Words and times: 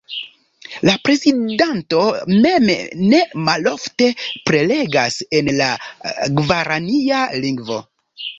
La 0.87 0.93
prezidanto 1.07 1.99
mem 2.45 2.65
ne 3.11 3.19
malofte 3.49 4.09
prelegas 4.51 5.19
en 5.41 5.53
la 5.61 5.69
gvarania 6.41 7.23
lingvo. 7.47 7.79